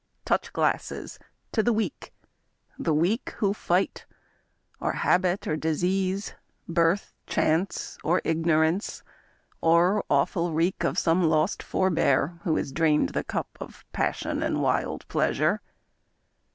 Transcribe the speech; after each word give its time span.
Touch 0.25 0.51
glasses! 0.51 1.19
To 1.51 1.61
the 1.61 1.71
Weak! 1.71 2.11
The 2.79 2.91
Weak 2.91 3.29
who 3.37 3.53
fight: 3.53 4.07
or 4.79 4.93
habit 4.93 5.45
or 5.45 5.55
disease, 5.55 6.33
Birth, 6.67 7.13
chance, 7.27 7.99
or 8.03 8.19
ignorance— 8.23 9.03
or 9.61 10.03
awful 10.09 10.53
wreak 10.53 10.83
Of 10.83 10.97
some 10.97 11.29
lost 11.29 11.61
forbear, 11.61 12.39
who 12.45 12.55
has 12.57 12.71
drained 12.71 13.09
the 13.09 13.23
cup 13.23 13.55
Of 13.59 13.85
pagsion 13.93 14.41
and 14.41 14.59
wild 14.59 15.07
pleasure 15.07 15.61